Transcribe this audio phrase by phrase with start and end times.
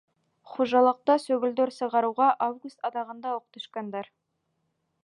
[0.53, 4.13] Хужалыҡта сөгөлдөр сығарыуға август аҙағында уҡ төшкәндәр.